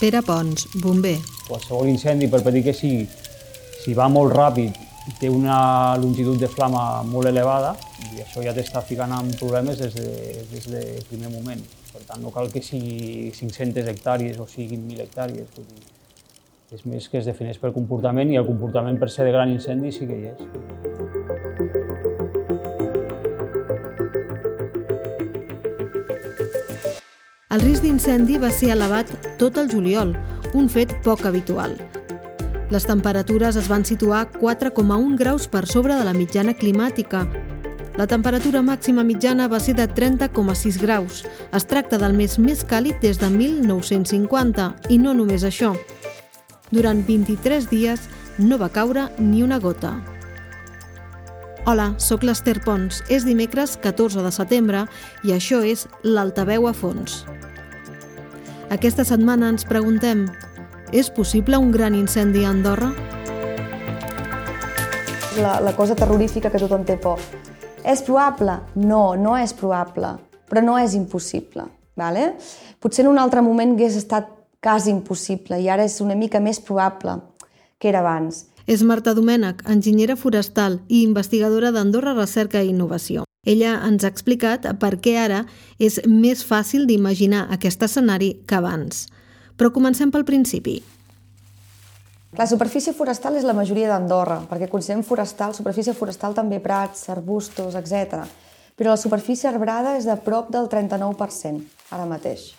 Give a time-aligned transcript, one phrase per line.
[0.00, 1.18] Pere Pons, bomber.
[1.44, 3.02] Qualsevol incendi, per petit que sigui,
[3.82, 4.78] si va molt ràpid
[5.20, 7.74] té una longitud de flama molt elevada,
[8.14, 10.06] i això ja t'està ficant en problemes des de,
[10.54, 11.60] des de primer moment.
[11.92, 15.52] Per tant, no cal que sigui 500 hectàrees o siguin 1.000 hectàrees.
[16.72, 19.92] És més que es defineix per comportament i el comportament per ser de gran incendi
[19.92, 21.89] sí que hi és.
[28.00, 30.14] D'incendi va ser elevat tot el juliol,
[30.56, 31.74] un fet poc habitual.
[32.72, 37.26] Les temperatures es van situar 4,1 graus per sobre de la mitjana climàtica.
[38.00, 41.26] La temperatura màxima mitjana va ser de 30,6 graus.
[41.52, 45.74] Es tracta del mes més càlid des de 1950, i no només això.
[46.70, 49.92] Durant 23 dies no va caure ni una gota.
[51.66, 53.04] Hola, sóc l'Ester Pons.
[53.12, 54.86] És dimecres 14 de setembre
[55.20, 57.26] i això és l'Altaveu a fons.
[58.70, 60.28] Aquesta setmana ens preguntem
[60.94, 62.92] és possible un gran incendi a Andorra?
[65.42, 67.18] La, la cosa terrorífica que tothom té por.
[67.82, 68.60] És probable?
[68.78, 70.12] No, no és probable,
[70.46, 71.64] però no és impossible.
[71.98, 72.36] Vale?
[72.78, 74.30] Potser en un altre moment hagués estat
[74.62, 77.16] quasi impossible i ara és una mica més probable
[77.82, 78.44] que era abans.
[78.70, 83.26] És Marta Domènech, enginyera forestal i investigadora d'Andorra Recerca i Innovació.
[83.48, 85.44] Ella ens ha explicat per què ara
[85.80, 89.06] és més fàcil d'imaginar aquest escenari que abans.
[89.56, 90.82] Però comencem pel principi.
[92.36, 97.74] La superfície forestal és la majoria d'Andorra, perquè considerem forestal, superfície forestal també prats, arbustos,
[97.80, 98.20] etc.
[98.76, 101.64] Però la superfície arbrada és de prop del 39%,
[101.96, 102.52] ara mateix.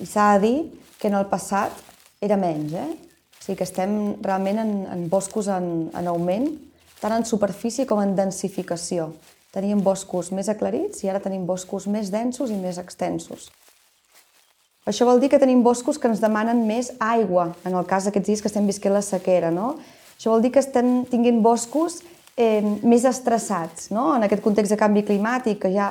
[0.00, 0.56] I s'ha de dir
[0.98, 1.76] que en el passat
[2.24, 2.90] era menys, eh?
[3.38, 3.92] O sigui que estem
[4.24, 6.48] realment en, en boscos en, en augment,
[6.98, 9.12] tant en superfície com en densificació.
[9.54, 13.48] Teníem boscos més aclarits i ara tenim boscos més densos i més extensos.
[14.88, 18.28] Això vol dir que tenim boscos que ens demanen més aigua, en el cas d'aquests
[18.28, 19.50] dies que estem visquent la sequera.
[19.52, 19.74] No?
[20.16, 22.00] Això vol dir que estem tinguent boscos
[22.36, 23.90] eh, més estressats.
[23.92, 24.14] No?
[24.16, 25.90] En aquest context de canvi climàtic, que ja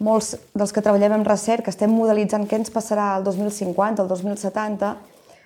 [0.00, 4.94] molts dels que treballem en recerca estem modelitzant què ens passarà el 2050, el 2070,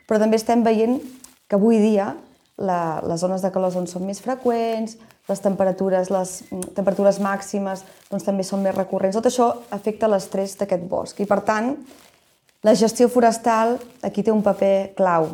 [0.09, 1.01] però també estem veient
[1.49, 2.13] que avui dia
[2.57, 4.99] la, les zones de calor són més freqüents,
[5.29, 6.33] les temperatures, les
[6.77, 9.17] temperatures màximes doncs, també són més recurrents.
[9.17, 11.75] Tot això afecta l'estrès d'aquest bosc i, per tant,
[12.65, 15.29] la gestió forestal aquí té un paper clau.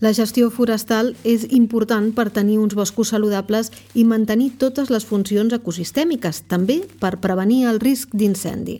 [0.00, 5.52] La gestió forestal és important per tenir uns boscos saludables i mantenir totes les funcions
[5.52, 8.78] ecosistèmiques, també per prevenir el risc d'incendi.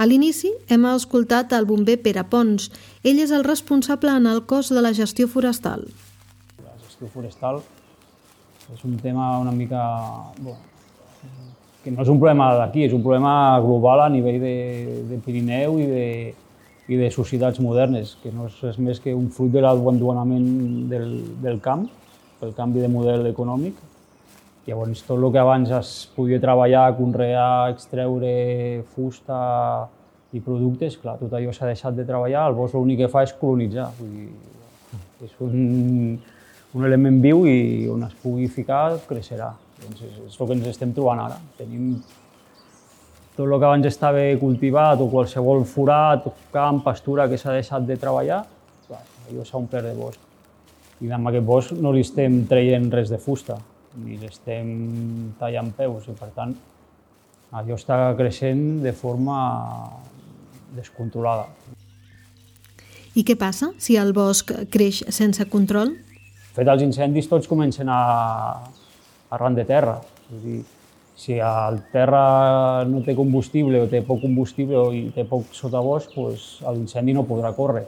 [0.00, 2.70] A l'inici hem escoltat el bomber Pere Pons.
[3.04, 5.84] Ell és el responsable en el cos de la gestió forestal.
[6.64, 7.60] La gestió forestal
[8.74, 9.82] és un tema una mica...
[10.40, 10.58] Bon,
[11.82, 13.32] que no és un problema d'aquí, és un problema
[13.64, 14.56] global a nivell de,
[15.08, 16.08] de Pirineu i de,
[16.92, 20.50] i de societats modernes, que no és més que un fruit de l'abandonament
[20.90, 21.08] del,
[21.40, 21.86] del camp,
[22.40, 23.78] pel canvi de model econòmic.
[24.66, 28.34] Llavors, tot el que abans es podia treballar, conrear, extreure
[28.94, 29.40] fusta
[30.36, 33.32] i productes, clar, tot allò s'ha deixat de treballar, el bosc l'únic que fa és
[33.40, 33.88] colonitzar.
[33.98, 34.28] Vull dir,
[35.26, 36.20] és un,
[36.74, 39.50] un element viu i on es pugui ficar creixerà.
[39.80, 41.38] Doncs és, és el que ens estem trobant ara.
[41.58, 41.94] Tenim
[43.36, 47.96] tot el que abans estava cultivat o qualsevol forat, camp, pastura que s'ha deixat de
[47.98, 48.42] treballar,
[48.90, 50.26] allò s'ha omplert de bosc.
[51.00, 53.56] I amb aquest bosc no li estem traient res de fusta,
[54.04, 54.68] ni l'estem
[55.40, 56.52] tallant peus, i per tant
[57.56, 59.38] allò està creixent de forma
[60.76, 61.48] descontrolada.
[63.18, 65.96] I què passa si el bosc creix sense control?
[66.56, 68.00] Fet, els incendis tots comencen a,
[69.30, 70.00] arran de terra.
[70.30, 70.58] És dir,
[71.20, 76.46] si el terra no té combustible o té poc combustible i té poc sotabosc, doncs
[76.64, 77.86] l'incendi no podrà córrer.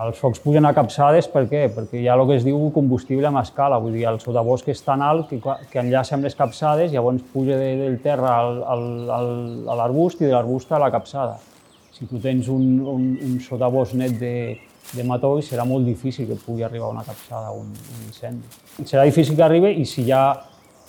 [0.00, 1.66] Els focs pugen a capçades, per què?
[1.74, 4.80] Perquè hi ha el que es diu combustible amb escala, vull dir, el sotabosc és
[4.86, 5.40] tan alt que,
[5.72, 8.86] que enllaça amb les capçades, llavors puja de, del terra al, al,
[9.18, 9.28] al,
[9.68, 11.36] a l'arbust i de l'arbust a la capçada.
[11.92, 12.64] Si tu tens un,
[12.94, 14.34] un, un sotabosc net de,
[14.90, 18.46] de matoll serà molt difícil que pugui arribar una capçada un, un incendi.
[18.84, 20.24] Serà difícil que arribi i si hi ha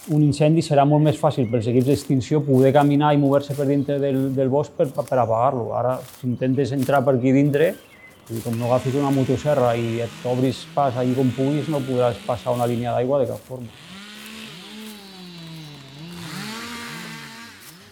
[0.09, 3.99] un incendi serà molt més fàcil pels equips d'extinció poder caminar i moure-se per dintre
[4.01, 5.69] del, del bosc per, per apagar-lo.
[5.77, 7.75] Ara, si intentes entrar per aquí dintre,
[8.41, 12.55] com no agafis una motosserra i et obris pas allà com puguis, no podràs passar
[12.55, 13.69] una línia d'aigua de cap forma.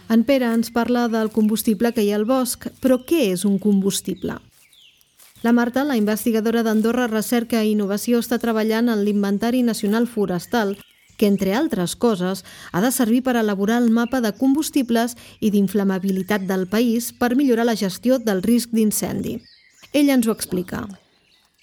[0.10, 3.60] En Pere ens parla del combustible que hi ha al bosc, però què és un
[3.62, 4.40] combustible?
[5.42, 10.74] La Marta, la investigadora d'Andorra Recerca i Innovació, està treballant en l'Inventari Nacional Forestal,
[11.16, 16.44] que, entre altres coses, ha de servir per elaborar el mapa de combustibles i d'inflamabilitat
[16.50, 19.38] del país per millorar la gestió del risc d'incendi.
[19.94, 20.82] Ella ens ho explica.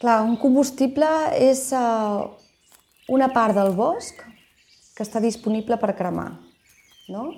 [0.01, 2.25] Clar, un combustible és uh,
[3.13, 4.25] una part del bosc
[4.97, 6.31] que està disponible per cremar.
[7.13, 7.29] No?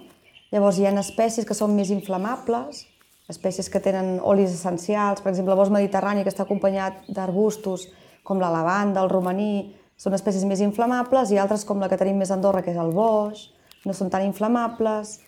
[0.54, 2.86] Llavors hi ha espècies que són més inflamables,
[3.28, 7.88] espècies que tenen olis essencials, per exemple el bosc mediterrani que està acompanyat d'arbustos
[8.24, 12.20] com la lavanda, el romaní, són espècies més inflamables i altres com la que tenim
[12.20, 13.48] més a Andorra, que és el boix,
[13.84, 15.18] no són tan inflamables.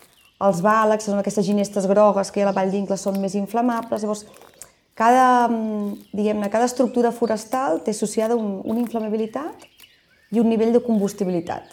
[0.40, 3.34] Els bàlegs, són aquestes ginestes grogues que hi ha a la Vall d'Incla, són més
[3.36, 4.04] inflamables.
[4.04, 4.24] Llavors,
[4.96, 9.66] cada, mm, diguem cada estructura forestal té associada un, una inflamabilitat
[10.32, 11.64] i un nivell de combustibilitat,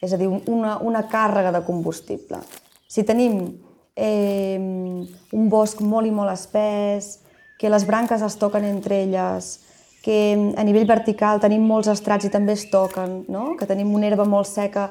[0.00, 2.40] és a dir, una, una càrrega de combustible.
[2.86, 3.40] Si tenim
[3.96, 7.20] eh, un bosc molt i molt espès,
[7.58, 9.60] que les branques es toquen entre elles,
[10.04, 13.54] que a nivell vertical tenim molts estrats i també es toquen, no?
[13.56, 14.90] que tenim una herba molt seca,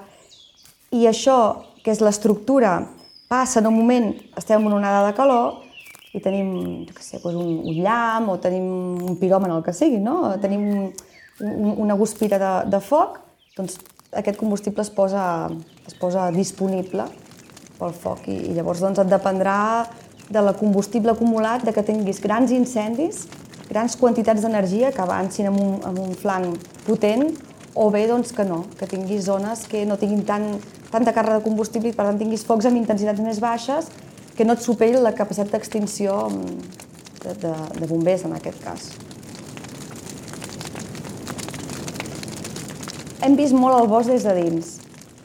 [0.93, 1.37] i això,
[1.83, 2.79] que és l'estructura,
[3.29, 5.59] passa en un moment, estem en una onada de calor,
[6.13, 6.49] i tenim,
[6.87, 8.65] jo què sé, doncs un, un llamp o tenim
[9.01, 10.35] un piròmen, el que sigui, no?
[10.41, 10.83] Tenim un,
[11.41, 13.17] un, una guspira de, de foc,
[13.57, 13.79] doncs
[14.13, 15.49] aquest combustible es posa,
[15.89, 17.07] es posa disponible
[17.83, 19.59] pel foc i, i llavors doncs et dependrà
[20.33, 23.25] de la combustible acumulat, de que tinguis grans incendis,
[23.69, 27.27] grans quantitats d'energia que avancin amb un, amb un flanc potent
[27.75, 30.47] o bé doncs que no, que tinguis zones que no tinguin tant,
[30.93, 33.89] tanta càrrega de combustible i per tant tinguis focs amb intensitats més baixes
[34.37, 36.27] que no et superi la capacitat d'extinció
[37.23, 38.87] de, de, de bombers, en aquest cas.
[43.23, 44.73] Hem vist molt el bosc des de dins,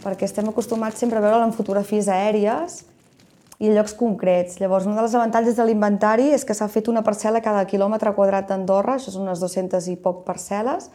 [0.08, 2.80] perquè estem acostumats sempre a veure'l en fotografies aèries
[3.58, 4.56] i a llocs concrets.
[4.62, 8.48] Llavors, un dels avantatges de l'inventari és que s'ha fet una parcel·la cada quilòmetre quadrat
[8.48, 10.88] d'Andorra, això són unes 200 i poc parcel·les,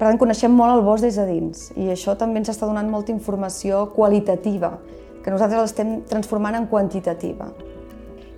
[0.00, 2.88] per tant, coneixem molt el bosc des de dins i això també ens està donant
[2.88, 4.78] molta informació qualitativa
[5.20, 7.50] que nosaltres l'estem transformant en quantitativa.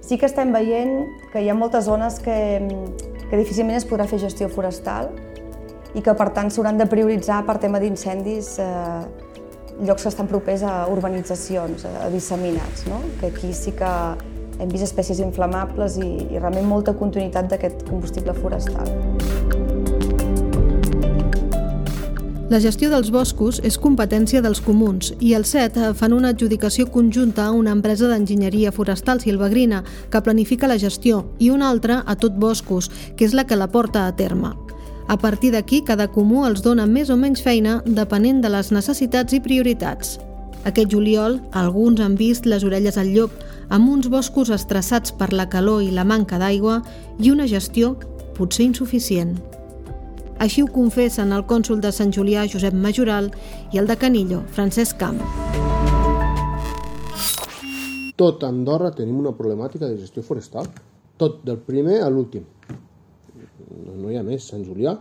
[0.03, 2.35] Sí que estem veient que hi ha moltes zones que,
[3.29, 5.13] que difícilment es podrà fer gestió forestal
[5.95, 9.05] i que per tant s'hauran de prioritzar per tema d'incendis eh,
[9.81, 13.01] llocs que estan propers a urbanitzacions, a disseminats, no?
[13.21, 13.93] que aquí sí que
[14.61, 18.89] hem vist espècies inflamables i, i realment molta continuïtat d'aquest combustible forestal.
[22.53, 27.47] La gestió dels boscos és competència dels comuns i el CET fan una adjudicació conjunta
[27.47, 29.81] a una empresa d'enginyeria forestal silvagrina
[30.13, 33.71] que planifica la gestió i una altra a tot boscos, que és la que la
[33.73, 34.53] porta a terme.
[35.13, 39.35] A partir d'aquí, cada comú els dona més o menys feina depenent de les necessitats
[39.37, 40.15] i prioritats.
[40.65, 43.35] Aquest juliol, alguns han vist les orelles al llop,
[43.69, 46.79] amb uns boscos estressats per la calor i la manca d'aigua
[47.21, 47.91] i una gestió
[48.39, 49.35] potser insuficient.
[50.41, 53.29] Així ho confessen el cònsul de Sant Julià, Josep Majoral,
[53.69, 55.21] i el de Canillo, Francesc Camp.
[58.17, 60.73] Tot Andorra tenim una problemàtica de gestió forestal.
[61.21, 62.49] Tot, del primer a l'últim.
[63.73, 64.47] No, no hi ha més.
[64.49, 64.97] Sant Julià,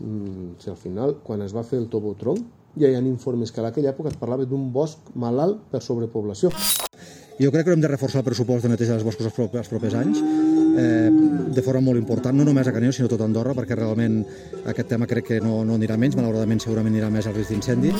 [0.00, 2.42] mm, si al final, quan es va fer el Tobotron,
[2.78, 6.52] ja hi ha informes que a aquella època es parlava d'un bosc malalt per sobrepoblació.
[7.38, 10.57] Jo crec que hem de reforçar el pressupost de neteja dels boscos els propers anys
[10.78, 14.20] eh, de forma molt important, no només a Caneu, sinó a tot Andorra, perquè realment
[14.70, 17.92] aquest tema crec que no, no anirà menys, malauradament segurament anirà més al risc d'incendi.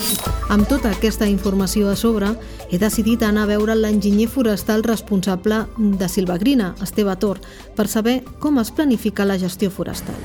[0.55, 2.33] Amb tota aquesta informació a sobre,
[2.71, 7.43] he decidit anar a veure l'enginyer forestal responsable de Silvagrina, Esteve Tor,
[7.76, 10.23] per saber com es planifica la gestió forestal.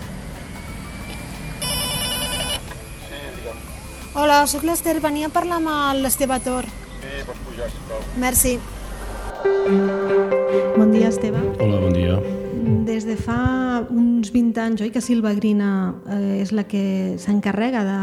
[4.14, 6.70] Hola, sóc l'Ester, venia a parlar amb l'Esteve Tor.
[7.02, 8.08] Sí, pots pujar, sisplau.
[8.22, 8.58] Merci.
[9.44, 11.40] Bon dia, Esteve.
[11.60, 12.16] Hola, bon dia.
[12.88, 18.00] Des de fa uns 20 anys, oi, que Silvagrina eh, és la que s'encarrega de,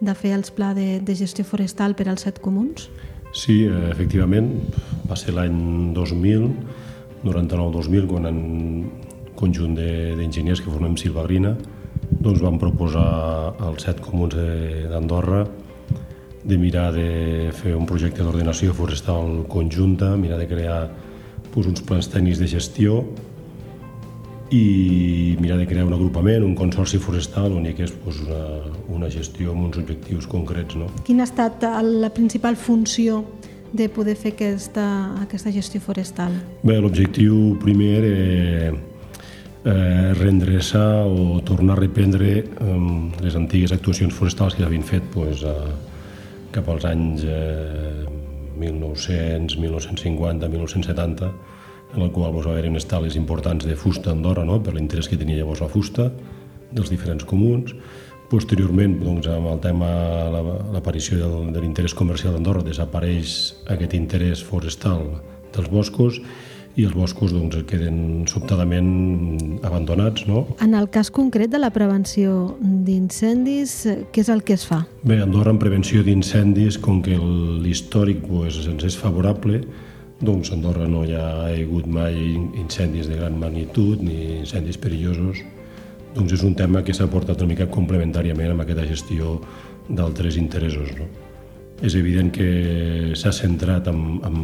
[0.00, 2.88] de fer els plans de, de gestió forestal per als set comuns?
[3.36, 4.54] Sí, eh, efectivament,
[5.10, 6.48] va ser l'any 2000,
[7.28, 8.40] 99-2000, quan en
[9.36, 11.54] conjunt d'enginyers que formem Silvagrina
[12.20, 15.59] doncs vam proposar als set comuns d'Andorra de
[16.58, 20.78] mirar de fer un projecte d'ordenació forestal conjunta, mirar de crear
[21.50, 23.02] doncs, uns plans tècnics de gestió
[24.50, 28.42] i mirar de crear un agrupament, un consorci forestal on hi hagués doncs, una,
[28.96, 30.74] una gestió amb uns objectius concrets.
[30.78, 30.90] No?
[31.06, 33.24] Quina ha estat la principal funció
[33.72, 34.84] de poder fer aquesta,
[35.22, 36.34] aquesta gestió forestal?
[36.66, 38.72] Bé, l'objectiu primer era
[39.64, 42.44] eh, reendreçar o tornar a reprendre eh,
[43.22, 45.54] les antigues actuacions forestals que havien fet pues, a,
[46.54, 48.04] cap als anys eh,
[48.60, 51.30] 1900, 1950, 1970,
[51.94, 54.60] en el qual doncs, va haver unes tales importants de fusta a Andorra, no?
[54.62, 56.10] per l'interès que tenia llavors la fusta,
[56.70, 57.74] dels diferents comuns.
[58.30, 59.88] Posteriorment, doncs, amb el tema,
[60.70, 61.18] l'aparició
[61.50, 63.40] de l'interès comercial d'Andorra, desapareix
[63.74, 65.08] aquest interès forestal
[65.50, 66.20] dels boscos
[66.80, 70.24] i els boscos doncs, queden sobtadament abandonats.
[70.28, 70.46] No?
[70.64, 73.76] En el cas concret de la prevenció d'incendis,
[74.12, 74.82] què és el que es fa?
[75.04, 79.62] Bé, Andorra en prevenció d'incendis, com que l'històric pues, ens és favorable,
[80.20, 85.40] doncs a Andorra no hi ha hagut mai incendis de gran magnitud ni incendis perillosos.
[86.16, 89.38] Doncs és un tema que s'ha portat una mica complementàriament amb aquesta gestió
[89.88, 90.92] d'altres interessos.
[90.98, 91.06] No?
[91.80, 92.50] És evident que
[93.16, 94.36] s'ha centrat en, en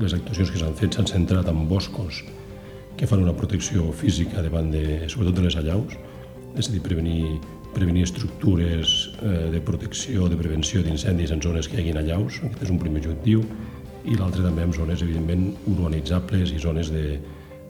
[0.00, 2.22] les actuacions que s'han fet s'han centrat en boscos
[2.96, 5.94] que fan una protecció física davant de, sobretot de les allaus,
[6.58, 7.38] és a dir, prevenir,
[7.72, 12.66] prevenir estructures eh, de protecció, de prevenció d'incendis en zones que hi haguin allaus, aquest
[12.66, 13.44] és un primer objectiu,
[14.04, 17.06] i l'altre també en zones, evidentment, urbanitzables i zones de,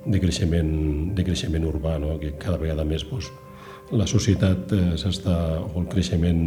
[0.06, 0.74] de, creixement,
[1.14, 2.16] de creixement urbà, no?
[2.18, 3.30] que cada vegada més doncs,
[3.94, 6.46] la societat eh, s'està, o el creixement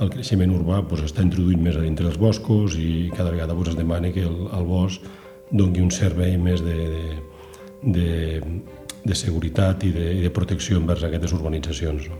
[0.00, 3.74] el creixement urbà doncs, està introduint més a dintre dels boscos i cada vegada doncs,
[3.74, 5.02] es demana que el, el bosc
[5.50, 7.04] doni un servei més de, de,
[7.82, 8.42] de,
[9.04, 12.10] de seguretat i de, de protecció envers aquestes urbanitzacions.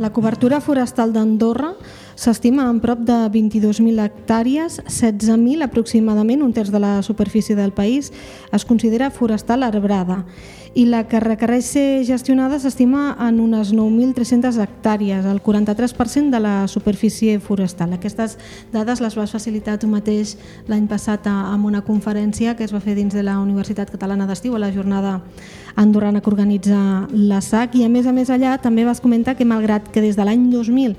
[0.00, 1.74] La cobertura forestal d'Andorra
[2.16, 8.12] s'estima en prop de 22.000 hectàrees, 16.000 aproximadament, un terç de la superfície del país,
[8.52, 10.24] es considera forestal arbrada
[10.74, 16.54] i la que requereix ser gestionada s'estima en unes 9.300 hectàrees, el 43% de la
[16.68, 17.94] superfície forestal.
[17.94, 18.36] Aquestes
[18.72, 20.34] dades les vas facilitar tu mateix
[20.66, 24.56] l'any passat en una conferència que es va fer dins de la Universitat Catalana d'Estiu
[24.58, 25.20] a la jornada
[25.76, 29.46] andorrana que organitza la SAC i a més a més allà també vas comentar que
[29.46, 30.98] malgrat que des de l'any 2000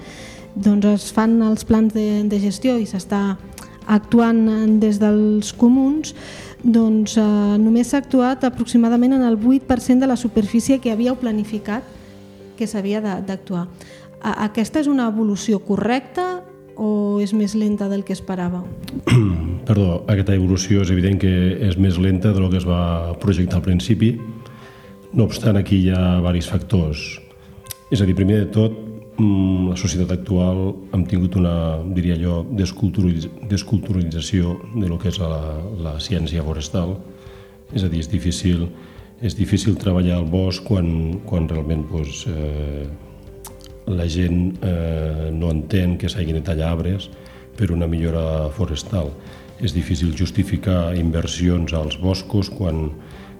[0.55, 3.35] doncs es fan els plans de, de gestió i s'està
[3.85, 6.15] actuant des dels comuns,
[6.63, 7.25] doncs eh,
[7.61, 11.85] només s'ha actuat aproximadament en el 8% de la superfície que havíeu planificat
[12.57, 13.67] que s'havia d'actuar.
[14.25, 16.41] Aquesta és una evolució correcta
[16.75, 18.63] o és més lenta del que esperava?
[19.69, 21.33] Perdó, aquesta evolució és evident que
[21.67, 24.15] és més lenta del que es va projectar al principi.
[25.13, 27.05] No obstant, aquí hi ha diversos factors.
[27.93, 28.84] És a dir, primer de tot,
[29.15, 35.95] la societat actual hem tingut una, diria jo, desculturalització de lo que és la, la
[36.03, 36.97] ciència forestal.
[37.73, 38.67] És a dir, és difícil,
[39.23, 42.87] és difícil treballar al bosc quan, quan realment doncs, eh,
[43.87, 47.09] la gent eh, no entén que s'hagin de tallar arbres
[47.55, 49.13] per una millora forestal.
[49.63, 52.89] És difícil justificar inversions als boscos quan,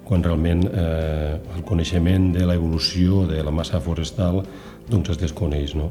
[0.06, 4.44] quan realment eh, el coneixement de l'evolució de la massa forestal
[4.90, 5.74] doncs es desconeix.
[5.78, 5.90] No?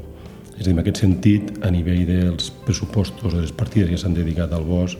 [0.55, 3.99] És a dir, en aquest sentit, a nivell dels pressupostos o de les partides que
[3.99, 4.99] s'han dedicat al bosc,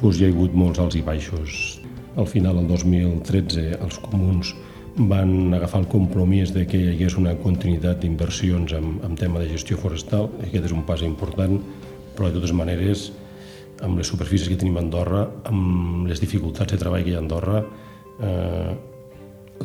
[0.00, 1.78] doncs hi ha hagut molts alts i baixos.
[2.18, 4.56] Al final, el 2013, els comuns
[4.98, 9.52] van agafar el compromís de que hi hagués una continuïtat d'inversions en, en tema de
[9.52, 11.60] gestió forestal, i aquest és un pas important,
[12.16, 13.12] però de totes maneres,
[13.86, 17.20] amb les superfícies que tenim a Andorra, amb les dificultats de treball que hi ha
[17.20, 17.62] a Andorra,
[18.20, 18.76] eh,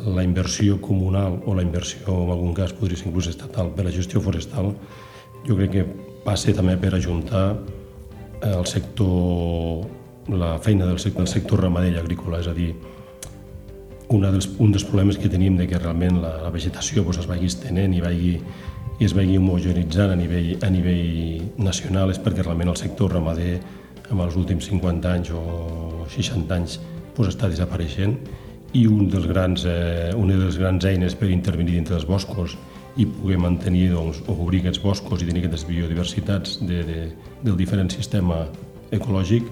[0.06, 3.94] la inversió comunal o la inversió, en algun cas, podria ser inclús estatal per la
[3.94, 4.72] gestió forestal,
[5.46, 5.84] jo crec que
[6.24, 7.46] passa també per ajuntar
[8.44, 9.86] el sector,
[10.28, 12.72] la feina del sector, del sector ramader i agrícola, és a dir,
[14.14, 17.28] una dels, un dels problemes que tenim de que realment la, la vegetació pues, es
[17.28, 18.34] vagi estenent i, vagi,
[18.98, 23.56] i es vagi homogenitzant a nivell, a nivell nacional és perquè realment el sector ramader
[24.10, 26.78] en els últims 50 anys o 60 anys
[27.16, 28.18] pues, està desapareixent
[28.74, 32.56] i un dels grans, eh, una de les grans eines per intervenir dintre dels boscos
[32.96, 36.98] i poder mantenir doncs, o obrir aquests boscos i tenir aquestes biodiversitats de, de,
[37.42, 38.44] del diferent sistema
[38.94, 39.46] ecològic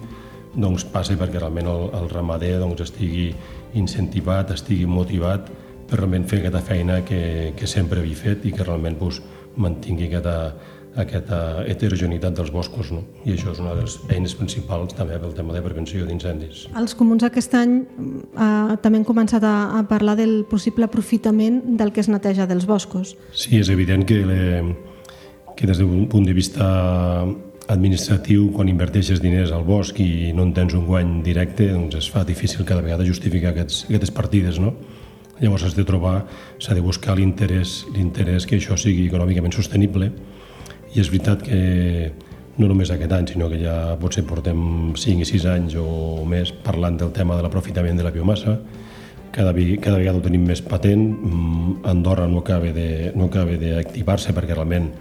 [0.53, 3.31] doncs passa perquè realment el, el ramader doncs, estigui
[3.79, 5.49] incentivat, estigui motivat
[5.89, 9.21] per realment fer aquesta feina que, que sempre havia fet i que realment doncs,
[9.55, 10.53] mantingui aquesta,
[10.99, 13.01] aquesta heterogeneïtat dels boscos, no?
[13.25, 16.67] i això és una de les eines principals també pel tema de prevenció d'incendis.
[16.77, 21.93] Els comuns aquest any eh, també han començat a, a parlar del possible aprofitament del
[21.93, 23.15] que es neteja dels boscos.
[23.33, 24.43] Sí, és evident que, le,
[25.57, 26.67] que des d'un punt de vista
[27.73, 32.09] administratiu, quan inverteixes diners al bosc i no en tens un guany directe, doncs es
[32.11, 34.75] fa difícil cada vegada justificar aquests, aquestes partides, no?
[35.39, 36.27] Llavors has de trobar,
[36.61, 40.11] s'ha de buscar l'interès que això sigui econòmicament sostenible
[40.93, 41.59] i és veritat que
[42.57, 46.53] no només aquest any, sinó que ja potser portem 5 i 6 anys o més
[46.65, 48.59] parlant del tema de l'aprofitament de la biomassa.
[49.33, 51.01] Cada, cada vegada ho tenim més patent.
[51.01, 54.91] Mm, Andorra no acaba de, no acaba d'activar-se perquè realment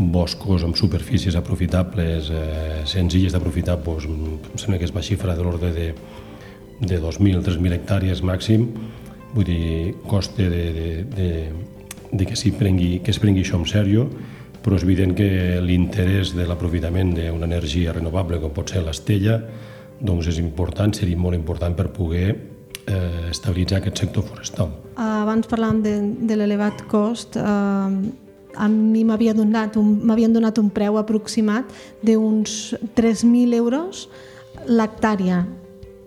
[0.00, 5.46] boscos amb superfícies aprofitables, eh, senzilles d'aprofitar, doncs, em sembla que és una xifra de
[5.46, 5.92] l'ordre de,
[6.80, 8.66] de 2.000, 3.000 hectàrees màxim.
[9.30, 11.30] Vull dir, costa de, de, de,
[12.10, 14.08] de que, prengui, que es prengui això en sèrio
[14.64, 19.40] però és evident que l'interès de l'aprofitament d'una energia renovable com pot ser l'estella
[20.00, 24.72] doncs és important, seria molt important per poder eh, estabilitzar aquest sector forestal.
[24.96, 25.94] Abans parlàvem de,
[26.28, 27.36] de l'elevat cost.
[27.36, 31.70] Eh, a mi m'havia donat m'havien donat un preu aproximat
[32.02, 34.08] d'uns 3.000 euros
[34.66, 35.44] l'hectàrea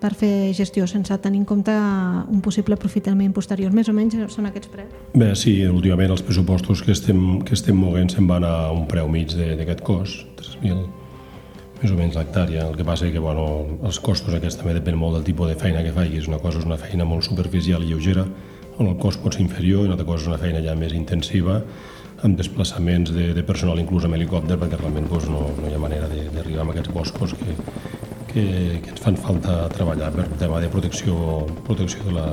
[0.03, 3.71] per fer gestió sense tenir en compte un possible aprofitament posterior.
[3.71, 4.91] Més o menys són aquests preus?
[5.15, 9.07] Bé, sí, últimament els pressupostos que estem, que estem moguent se'n van a un preu
[9.11, 10.83] mig d'aquest cost, 3.000
[11.83, 12.67] més o menys l'hectàrea.
[12.69, 13.45] El que passa és que bueno,
[13.83, 16.29] els costos aquests també depèn molt del tipus de feina que facis.
[16.31, 18.23] Una cosa és una feina molt superficial i lleugera,
[18.79, 20.95] on el cost pot ser inferior, i una altra cosa és una feina ja més
[20.95, 21.59] intensiva,
[22.23, 25.81] amb desplaçaments de, de personal inclús amb helicòpter, perquè realment doncs, no, no hi ha
[25.83, 27.57] manera d'arribar a aquests boscos que,
[28.33, 31.15] que, que ens fan falta treballar per tema de protecció,
[31.67, 32.25] protecció de, la,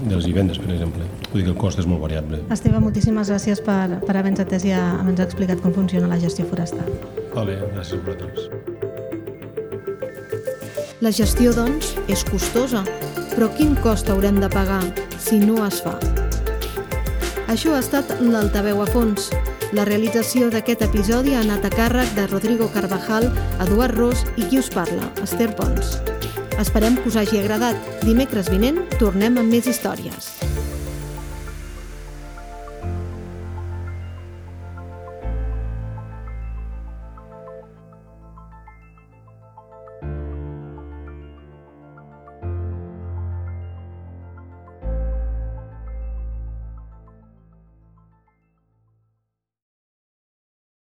[0.00, 1.06] de les vivendes, per exemple.
[1.28, 2.40] Vull dir que el cost és molt variable.
[2.54, 6.88] Esteve, moltíssimes gràcies per, per haver-nos atès i haver-nos explicat com funciona la gestió forestal.
[7.36, 8.40] Vale, gràcies a vosaltres.
[11.02, 12.84] La gestió, doncs, és costosa,
[13.34, 14.82] però quin cost haurem de pagar
[15.18, 15.96] si no es fa?
[17.52, 19.32] Això ha estat l'Altaveu a fons.
[19.72, 23.30] La realització d'aquest episodi ha anat a càrrec de Rodrigo Carvajal,
[23.64, 25.96] Eduard Ros i qui us parla, Esther Pons.
[26.60, 27.92] Esperem que us hagi agradat.
[28.04, 30.34] Dimecres vinent tornem amb més històries.